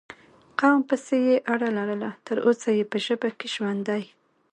قوم 0.59 0.79
پسې 0.89 1.17
یې 1.27 1.35
اړه 1.53 1.69
لرله، 1.77 2.11
تر 2.27 2.37
اوسه 2.47 2.69
یې 2.77 2.83
په 2.91 2.97
ژبه 3.05 3.29
کې 3.39 3.47
ژوندی 3.55 4.03